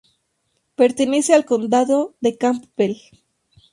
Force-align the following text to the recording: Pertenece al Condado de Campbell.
Pertenece 0.73 1.35
al 1.35 1.45
Condado 1.45 2.15
de 2.21 2.35
Campbell. 2.35 2.95